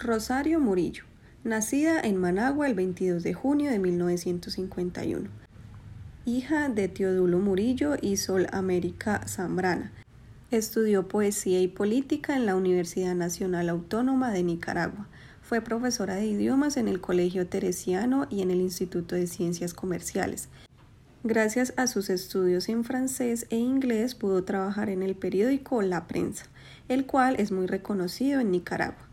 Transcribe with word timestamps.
Rosario 0.00 0.60
Murillo, 0.60 1.02
nacida 1.42 2.00
en 2.00 2.16
Managua 2.16 2.68
el 2.68 2.74
22 2.74 3.24
de 3.24 3.34
junio 3.34 3.68
de 3.68 3.80
1951. 3.80 5.28
Hija 6.24 6.68
de 6.68 6.86
Teodulo 6.86 7.40
Murillo 7.40 7.96
y 8.00 8.16
Sol 8.16 8.46
América 8.52 9.26
Zambrana. 9.26 9.90
Estudió 10.52 11.08
poesía 11.08 11.60
y 11.60 11.66
política 11.66 12.36
en 12.36 12.46
la 12.46 12.54
Universidad 12.54 13.16
Nacional 13.16 13.68
Autónoma 13.68 14.30
de 14.30 14.44
Nicaragua. 14.44 15.08
Fue 15.42 15.62
profesora 15.62 16.14
de 16.14 16.26
idiomas 16.26 16.76
en 16.76 16.86
el 16.86 17.00
Colegio 17.00 17.48
Teresiano 17.48 18.28
y 18.30 18.42
en 18.42 18.52
el 18.52 18.60
Instituto 18.60 19.16
de 19.16 19.26
Ciencias 19.26 19.74
Comerciales. 19.74 20.48
Gracias 21.24 21.74
a 21.76 21.88
sus 21.88 22.08
estudios 22.08 22.68
en 22.68 22.84
francés 22.84 23.48
e 23.50 23.56
inglés 23.56 24.14
pudo 24.14 24.44
trabajar 24.44 24.90
en 24.90 25.02
el 25.02 25.16
periódico 25.16 25.82
La 25.82 26.06
Prensa, 26.06 26.44
el 26.86 27.04
cual 27.04 27.34
es 27.40 27.50
muy 27.50 27.66
reconocido 27.66 28.38
en 28.38 28.52
Nicaragua. 28.52 29.07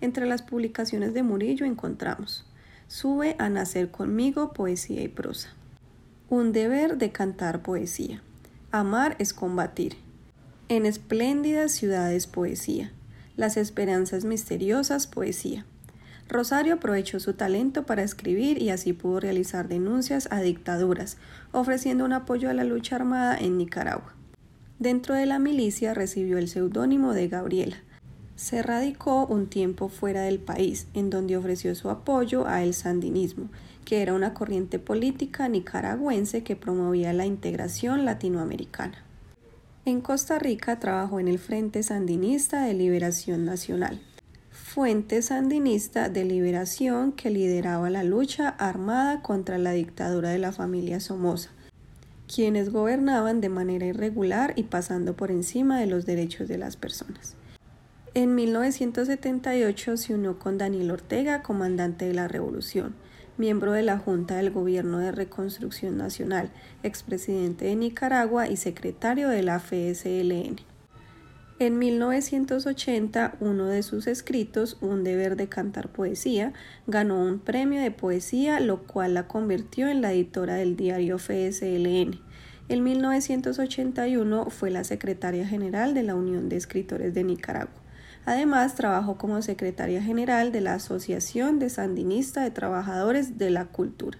Entre 0.00 0.26
las 0.26 0.42
publicaciones 0.42 1.14
de 1.14 1.22
Murillo 1.22 1.66
encontramos 1.66 2.46
Sube 2.90 3.36
a 3.38 3.48
nacer 3.48 3.92
conmigo 3.92 4.52
poesía 4.52 5.00
y 5.00 5.06
prosa. 5.06 5.50
Un 6.28 6.50
deber 6.50 6.98
de 6.98 7.12
cantar 7.12 7.62
poesía. 7.62 8.20
Amar 8.72 9.14
es 9.20 9.32
combatir. 9.32 9.96
En 10.68 10.86
espléndidas 10.86 11.70
ciudades 11.70 12.26
poesía. 12.26 12.90
Las 13.36 13.56
esperanzas 13.56 14.24
misteriosas 14.24 15.06
poesía. 15.06 15.64
Rosario 16.28 16.74
aprovechó 16.74 17.20
su 17.20 17.34
talento 17.34 17.86
para 17.86 18.02
escribir 18.02 18.60
y 18.60 18.70
así 18.70 18.92
pudo 18.92 19.20
realizar 19.20 19.68
denuncias 19.68 20.26
a 20.32 20.40
dictaduras, 20.40 21.16
ofreciendo 21.52 22.04
un 22.04 22.12
apoyo 22.12 22.50
a 22.50 22.54
la 22.54 22.64
lucha 22.64 22.96
armada 22.96 23.38
en 23.38 23.56
Nicaragua. 23.56 24.14
Dentro 24.80 25.14
de 25.14 25.26
la 25.26 25.38
milicia 25.38 25.94
recibió 25.94 26.38
el 26.38 26.48
seudónimo 26.48 27.12
de 27.12 27.28
Gabriela, 27.28 27.76
se 28.40 28.62
radicó 28.62 29.26
un 29.26 29.48
tiempo 29.48 29.90
fuera 29.90 30.22
del 30.22 30.38
país, 30.38 30.86
en 30.94 31.10
donde 31.10 31.36
ofreció 31.36 31.74
su 31.74 31.90
apoyo 31.90 32.46
a 32.46 32.62
el 32.62 32.72
sandinismo, 32.72 33.50
que 33.84 34.00
era 34.00 34.14
una 34.14 34.32
corriente 34.32 34.78
política 34.78 35.46
nicaragüense 35.46 36.42
que 36.42 36.56
promovía 36.56 37.12
la 37.12 37.26
integración 37.26 38.06
latinoamericana. 38.06 39.04
En 39.84 40.00
Costa 40.00 40.38
Rica 40.38 40.80
trabajó 40.80 41.20
en 41.20 41.28
el 41.28 41.38
Frente 41.38 41.82
Sandinista 41.82 42.64
de 42.64 42.72
Liberación 42.72 43.44
Nacional, 43.44 44.00
fuente 44.50 45.20
sandinista 45.20 46.08
de 46.08 46.24
liberación 46.24 47.12
que 47.12 47.28
lideraba 47.28 47.90
la 47.90 48.04
lucha 48.04 48.48
armada 48.48 49.20
contra 49.20 49.58
la 49.58 49.72
dictadura 49.72 50.30
de 50.30 50.38
la 50.38 50.52
familia 50.52 50.98
Somoza, 50.98 51.50
quienes 52.26 52.72
gobernaban 52.72 53.42
de 53.42 53.50
manera 53.50 53.84
irregular 53.84 54.54
y 54.56 54.62
pasando 54.62 55.14
por 55.14 55.30
encima 55.30 55.78
de 55.78 55.86
los 55.86 56.06
derechos 56.06 56.48
de 56.48 56.56
las 56.56 56.78
personas. 56.78 57.36
En 58.12 58.34
1978 58.34 59.96
se 59.96 60.14
unió 60.14 60.36
con 60.36 60.58
Daniel 60.58 60.90
Ortega, 60.90 61.42
comandante 61.42 62.06
de 62.06 62.14
la 62.14 62.26
Revolución, 62.26 62.96
miembro 63.38 63.70
de 63.70 63.84
la 63.84 63.98
Junta 63.98 64.34
del 64.34 64.50
Gobierno 64.50 64.98
de 64.98 65.12
Reconstrucción 65.12 65.96
Nacional, 65.96 66.50
expresidente 66.82 67.66
de 67.66 67.76
Nicaragua 67.76 68.48
y 68.48 68.56
secretario 68.56 69.28
de 69.28 69.44
la 69.44 69.60
FSLN. 69.60 70.56
En 71.60 71.78
1980, 71.78 73.36
uno 73.38 73.66
de 73.66 73.84
sus 73.84 74.08
escritos, 74.08 74.76
Un 74.80 75.04
deber 75.04 75.36
de 75.36 75.48
cantar 75.48 75.88
poesía, 75.88 76.52
ganó 76.88 77.22
un 77.22 77.38
premio 77.38 77.80
de 77.80 77.92
poesía, 77.92 78.58
lo 78.58 78.82
cual 78.88 79.14
la 79.14 79.28
convirtió 79.28 79.86
en 79.86 80.00
la 80.00 80.12
editora 80.12 80.54
del 80.54 80.74
diario 80.74 81.20
FSLN. 81.20 82.18
En 82.68 82.82
1981 82.82 84.50
fue 84.50 84.72
la 84.72 84.82
secretaria 84.82 85.46
general 85.46 85.94
de 85.94 86.02
la 86.02 86.16
Unión 86.16 86.48
de 86.48 86.56
Escritores 86.56 87.14
de 87.14 87.22
Nicaragua. 87.22 87.80
Además, 88.26 88.74
trabajó 88.74 89.16
como 89.16 89.42
secretaria 89.42 90.02
general 90.02 90.52
de 90.52 90.60
la 90.60 90.74
Asociación 90.74 91.58
de 91.58 91.70
Sandinista 91.70 92.42
de 92.42 92.50
Trabajadores 92.50 93.38
de 93.38 93.50
la 93.50 93.64
Cultura. 93.66 94.18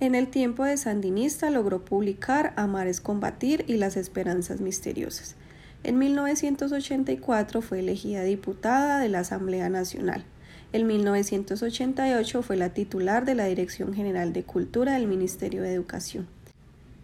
En 0.00 0.14
el 0.14 0.28
tiempo 0.28 0.64
de 0.64 0.76
Sandinista 0.76 1.50
logró 1.50 1.84
publicar 1.84 2.52
Amar 2.56 2.86
es 2.86 3.00
combatir 3.00 3.64
y 3.68 3.76
Las 3.76 3.96
Esperanzas 3.96 4.60
Misteriosas. 4.60 5.36
En 5.82 5.98
1984 5.98 7.62
fue 7.62 7.80
elegida 7.80 8.22
diputada 8.22 8.98
de 8.98 9.08
la 9.08 9.20
Asamblea 9.20 9.68
Nacional. 9.68 10.24
En 10.72 10.86
1988 10.86 12.42
fue 12.42 12.56
la 12.56 12.70
titular 12.70 13.24
de 13.24 13.34
la 13.34 13.44
Dirección 13.44 13.94
General 13.94 14.32
de 14.32 14.42
Cultura 14.42 14.94
del 14.94 15.06
Ministerio 15.06 15.62
de 15.62 15.72
Educación. 15.72 16.26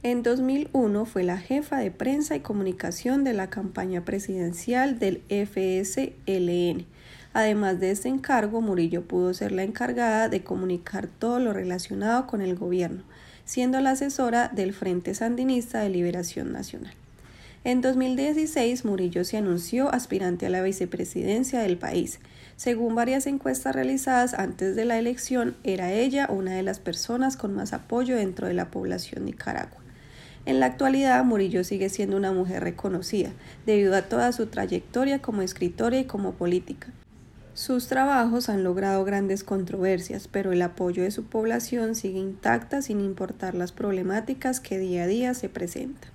En 0.02 0.22
2001 0.22 1.04
fue 1.04 1.24
la 1.24 1.36
jefa 1.36 1.76
de 1.76 1.90
prensa 1.90 2.34
y 2.34 2.40
comunicación 2.40 3.22
de 3.22 3.34
la 3.34 3.50
campaña 3.50 4.02
presidencial 4.02 4.98
del 4.98 5.20
FSLN. 5.28 6.86
Además 7.34 7.80
de 7.80 7.90
este 7.90 8.08
encargo, 8.08 8.62
Murillo 8.62 9.06
pudo 9.06 9.34
ser 9.34 9.52
la 9.52 9.62
encargada 9.62 10.30
de 10.30 10.42
comunicar 10.42 11.06
todo 11.06 11.38
lo 11.38 11.52
relacionado 11.52 12.26
con 12.26 12.40
el 12.40 12.56
gobierno, 12.56 13.02
siendo 13.44 13.78
la 13.82 13.90
asesora 13.90 14.48
del 14.48 14.72
Frente 14.72 15.14
Sandinista 15.14 15.80
de 15.80 15.90
Liberación 15.90 16.50
Nacional. 16.50 16.94
En 17.64 17.82
2016, 17.82 18.86
Murillo 18.86 19.22
se 19.24 19.36
anunció 19.36 19.92
aspirante 19.92 20.46
a 20.46 20.50
la 20.50 20.62
vicepresidencia 20.62 21.60
del 21.60 21.76
país. 21.76 22.20
Según 22.56 22.94
varias 22.94 23.26
encuestas 23.26 23.74
realizadas 23.74 24.32
antes 24.32 24.74
de 24.76 24.86
la 24.86 24.98
elección, 24.98 25.56
era 25.62 25.92
ella 25.92 26.26
una 26.30 26.54
de 26.54 26.62
las 26.62 26.80
personas 26.80 27.36
con 27.36 27.54
más 27.54 27.74
apoyo 27.74 28.16
dentro 28.16 28.46
de 28.46 28.54
la 28.54 28.70
población 28.70 29.26
nicaragua. 29.26 29.76
En 30.46 30.58
la 30.58 30.66
actualidad, 30.66 31.22
Murillo 31.24 31.64
sigue 31.64 31.88
siendo 31.88 32.16
una 32.16 32.32
mujer 32.32 32.62
reconocida, 32.62 33.30
debido 33.66 33.94
a 33.94 34.02
toda 34.02 34.32
su 34.32 34.46
trayectoria 34.46 35.20
como 35.20 35.42
escritora 35.42 35.98
y 35.98 36.04
como 36.04 36.32
política. 36.32 36.88
Sus 37.54 37.88
trabajos 37.88 38.48
han 38.48 38.64
logrado 38.64 39.04
grandes 39.04 39.44
controversias, 39.44 40.28
pero 40.28 40.52
el 40.52 40.62
apoyo 40.62 41.02
de 41.02 41.10
su 41.10 41.24
población 41.24 41.94
sigue 41.94 42.18
intacta 42.18 42.80
sin 42.80 43.00
importar 43.00 43.54
las 43.54 43.72
problemáticas 43.72 44.60
que 44.60 44.78
día 44.78 45.02
a 45.04 45.06
día 45.06 45.34
se 45.34 45.48
presentan. 45.48 46.10